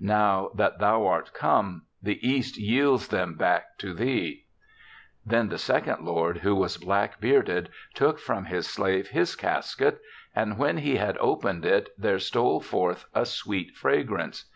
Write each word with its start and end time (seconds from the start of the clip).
Now 0.00 0.48
that 0.54 0.78
thou 0.78 1.04
art 1.06 1.34
come, 1.34 1.82
the 2.02 2.26
East 2.26 2.56
yields 2.56 3.08
them 3.08 3.34
back 3.34 3.76
to 3.80 3.92
thee/ 3.92 4.46
"Then 5.26 5.50
the 5.50 5.58
second 5.58 6.06
lord, 6.06 6.38
who 6.38 6.54
was 6.54 6.78
black 6.78 7.20
bearded, 7.20 7.68
took 7.92 8.18
from, 8.18 8.46
his 8.46 8.66
slave 8.66 9.08
his 9.08 9.36
casket; 9.36 10.00
and 10.34 10.56
when 10.56 10.78
he 10.78 10.96
had 10.96 11.18
opened 11.18 11.66
it 11.66 11.90
there 11.98 12.18
stole 12.18 12.60
forth 12.62 13.04
a 13.14 13.26
sweet 13.26 13.74
fragrance. 13.76 14.46